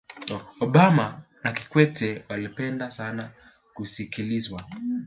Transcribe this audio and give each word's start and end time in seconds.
obama 0.61 1.21
na 1.43 1.51
kikwete 1.51 2.23
walipenda 2.29 2.91
sana 2.91 3.29
kusikilizwa 3.73 4.65